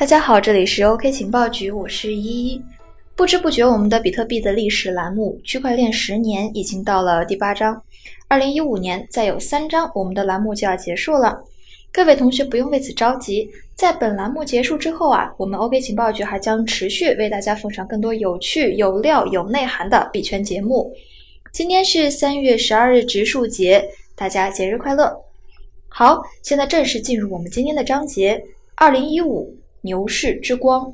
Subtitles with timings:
[0.00, 2.64] 大家好，这里是 OK 情报局，我是依依。
[3.14, 7.82] 不知不觉，我们的比特币的历史栏目《区块链十年》已经到了第八章。
[8.26, 11.38] 二零一五年再有三章，我们的栏目就要结束了。
[11.92, 20.90] 各位同学不用为此着急，在本栏目结束之后啊，我们 OK 情报局还将持续为大家奉上更多有趣、有料、有内涵的币圈节目。
[21.52, 23.86] 今天是三月十二日植树节，
[24.16, 25.14] 大家节日快乐！
[25.90, 28.42] 好，现在正式进入我们今天的章节：
[28.76, 30.92] 二零一五牛市之光。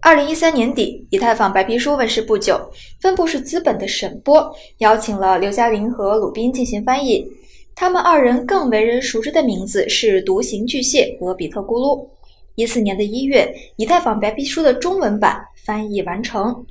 [0.00, 2.58] 二零一三年底，以太坊白皮书问世不久，
[3.00, 7.26] 分布式资本的沈波邀请了刘嘉玲和鲁宾进行翻译。
[7.74, 12.06] 他们二人更为人熟知的名字是独行巨蟹和比特咕噜。
[12.54, 16.64] 一四年的一月，以太坊白皮书的中文版翻译完成。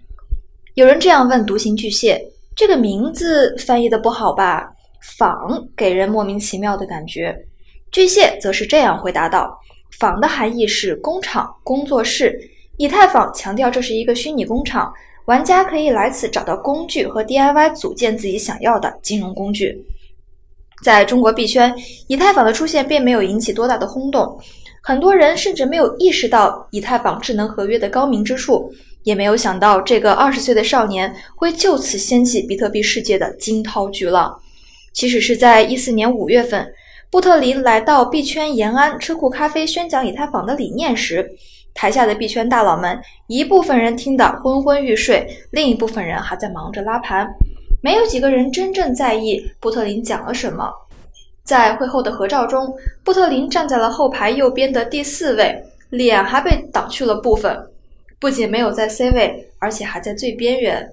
[0.75, 2.23] 有人这样问独行巨蟹
[2.55, 4.71] ：“这个名字翻译的不好吧
[5.17, 7.35] ？”“坊”给人莫名其妙的感觉。
[7.91, 9.57] 巨蟹则是这样回答道
[9.91, 12.39] ：“坊”的含义是工厂、工作室。
[12.77, 14.93] 以太坊强调这是一个虚拟工厂，
[15.25, 19.77] 玩家可以来此找到工具和 DIY 组建自己想要的金融工具。
[20.81, 21.75] 在中国币圈，
[22.07, 24.39] 以太坊的出现并没有引起多大的轰动，
[24.81, 28.73] 很多人甚至没有意识到以太坊智能合约的高明之处，
[29.03, 34.33] 也没有想到这个二十岁的少年会就此掀起比特币世界的惊涛巨浪。
[34.93, 36.65] 即使是在一四年五月份，
[37.11, 41.27] 布特林来到币圈延安车库咖啡宣讲以太坊的理念时，
[41.73, 47.27] 台下的币圈大佬们，一部分人听得昏昏欲睡，另一部分人还在忙着拉盘，
[47.81, 50.71] 没有几个人真正在意布特林讲了什么。
[51.43, 52.71] 在会后的合照中，
[53.03, 57.57] 布特林站在了后排右边的第四位，脸还被挡去了部分，
[58.19, 60.87] 不仅没有在 C 位，而且还在最边缘。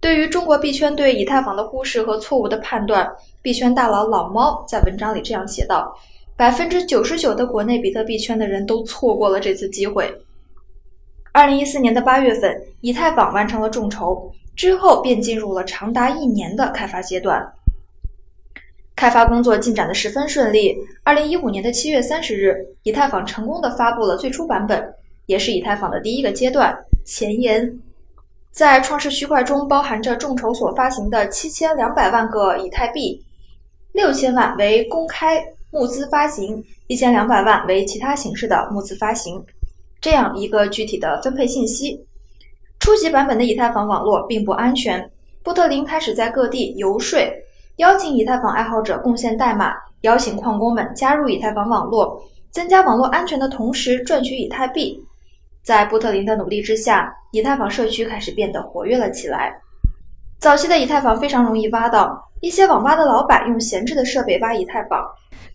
[0.00, 3.10] 对于中国币圈对以太坊的忽视和错误的判断，
[3.42, 5.96] 币圈大佬老猫在文章里这样写道。
[6.36, 10.08] 百分之九十九的国内比特币圈的人都错过了这次机会。
[11.32, 17.44] 二零一四年的八月份，以太坊完成了众筹，之后便进入了长达一年的开发阶段。
[18.94, 20.76] 开发工作进展的十分顺利。
[21.02, 24.94] 二零一五年的七月三十日，以太坊成功的发布了最初版本，
[25.26, 27.80] 也是以太坊的第一个阶段前沿。
[28.50, 33.24] 在创世区块中，包含着众筹所发行的七千两百万个以太币，
[33.92, 35.42] 六千万为公开。
[35.70, 39.44] 募资发行一千两百万为其他形式的募资发行，
[40.00, 42.02] 这样一个具体的分配信息。
[42.80, 45.10] 初级版本的以太坊网络并不安全，
[45.42, 47.20] 波特林开始在各地游说，
[47.76, 52.18] 邀请以太坊爱好者贡献代码，邀请矿工们加入以太坊网络，
[52.50, 55.04] 增加网络安全的同时赚取以太币。
[55.62, 59.54] 在波特林的努力之下，以太坊社区开始变得活跃了起来。
[60.38, 65.04] 早期的以太坊非常容易挖到，一些网吧的老板用闲置的设备挖以太坊。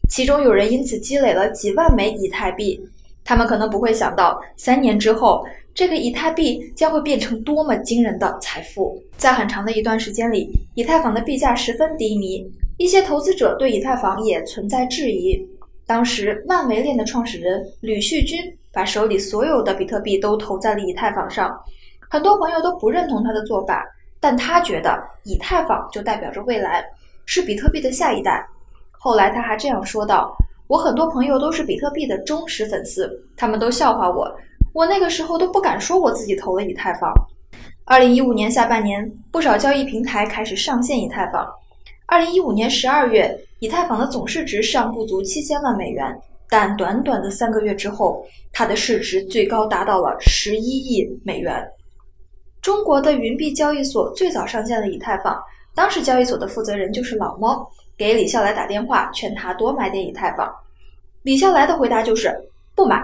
[0.10, 2.80] 其中有人因此积累了几万枚以太币，
[3.24, 5.44] 他们可能不会想到，三年之后，
[5.74, 9.02] 这个以太币将会变成多么惊人的财富。
[9.18, 12.46] 在很长的一段时间里，以太坊的币价十分低迷，
[12.78, 15.42] 一些投资者对以太坊也存在质疑。
[15.86, 18.40] 当时，万维链的创始人吕旭军
[18.72, 21.54] 把手里所有的比特币都投在了以太坊上，
[22.10, 23.86] 很多朋友都不认同他的做法，
[24.20, 26.86] 但他觉得以太坊就代表着未来，
[27.26, 28.48] 是比特币的下一代。
[28.92, 30.34] 后来他还这样说道
[30.68, 34.34] ：“我很多朋友都是比特币的忠实粉丝，他们都笑话我。
[34.74, 37.14] 我那个时候都不敢说我自己投了以太坊。”
[37.86, 41.46] 二零一五年下半年，不少交易平台开始上线以太坊。
[42.06, 46.16] 二零一五年十二月，以太坊的总市值尚不足七千万美元，
[46.50, 51.66] 但短短的三个月之后，它的市值最高达到了十一亿美元。
[52.62, 55.42] 中国的云币交易所最早上线了以太坊，
[55.74, 57.68] 当时交易所的负责人就是老猫。
[57.96, 60.52] 给李笑来打电话，劝他多买点以太坊。
[61.22, 62.34] 李笑来的回答就是
[62.76, 63.04] 不买。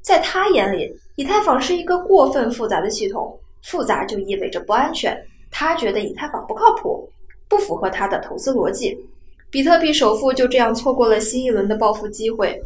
[0.00, 5.16] 在他眼里，以太坊是一个过分复杂的系统，复杂就意味着不安全。
[5.50, 7.08] 他觉得以太坊不靠谱，
[7.52, 8.98] 不符合他的投资逻辑。
[9.50, 12.58] 比特币首富就这样错过了新一轮的暴富机会。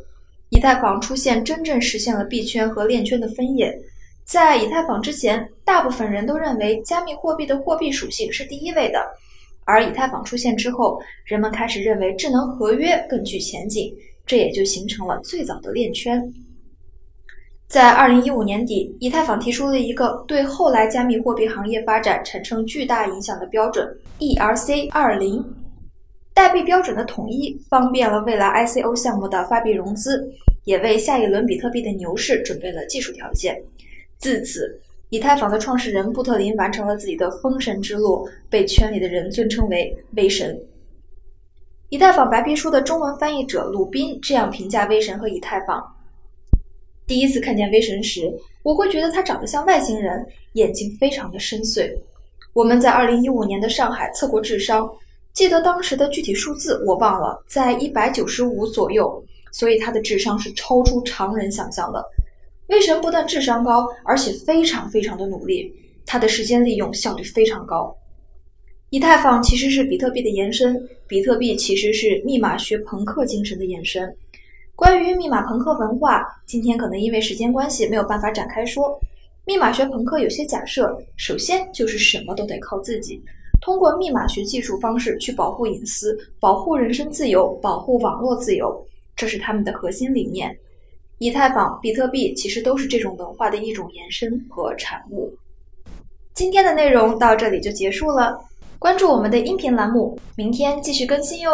[0.51, 3.77] 以太坊出现，真正实现了币圈和链圈的分野。
[4.25, 9.05] 在以太坊之前，大部分人都认为加密货币的货币属性是第一位的。
[9.65, 13.93] 而以太坊出现之后，人们开始认为智能合约更具前景，
[14.25, 16.33] 这也就形成了最早的链圈。
[17.67, 23.87] 在二零一五年底，以太坊提出了一个对后来加密货币行业发展产生巨大影响的标准
[24.21, 25.45] ——ERC 二零。
[26.33, 30.31] 代币标准的统一，方便了未来 ICO 项目的发币融资，
[30.65, 33.61] 也为下一轮比特币的牛市准备了技术条件。
[34.17, 34.81] 自此。
[35.11, 40.61] 以太坊的创始人布特林完成了自己的封神之路，被圈里的人尊称为“威神”。
[41.91, 45.81] 以太坊白皮书的中文翻译者鲁宾这样评价威神和以太坊：
[47.07, 48.33] 第一次看见威神时，
[48.65, 51.97] 我会觉得他长得像外星人，眼睛非常的深邃。
[52.53, 54.91] 我们在二零一五年的上海测过智商，
[55.33, 62.05] 记得当时的具体数字我忘了，在一百九十五左右，所以他的智商是超出常人想象的。
[62.69, 65.73] 威神不但智商高，而且非常非常的努力，
[66.05, 67.97] 他的时间利用效率非常高。
[68.91, 70.77] 以太坊其实是比特币的延伸，
[71.07, 74.13] 比特币其实是密码学朋克精神的延伸。
[74.77, 79.01] 关于密码朋克文化，今天可能因为时间关系没有办法展开说。
[79.47, 83.19] 密码学朋克有些假设，首先就是什么都得靠自己，
[83.63, 88.87] 通过密码学技术方式去保护隐私、保护人身自由、保护网络自由，
[89.17, 90.55] 这是他们的核心理念。
[91.19, 95.33] 以太坊、比特币其实都是这种文化的一种延伸和产物。
[96.35, 98.39] 今天的内容到这里就结束了，
[98.79, 101.53] 关注我们的音频栏目，明天继续更新哟。